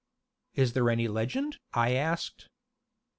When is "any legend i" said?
0.89-1.91